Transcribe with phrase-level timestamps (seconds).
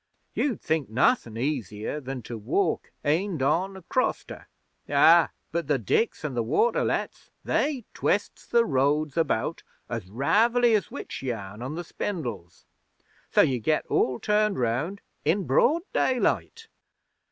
[0.33, 4.47] You'd think nothin' easier than to walk eend on acrost her?
[4.89, 10.73] Ah, but the diks an' the water lets, they twists the roads about as ravelly
[10.73, 12.65] as witch yarn on the spindles.
[13.29, 16.65] So ye get all turned round in broad daylight.'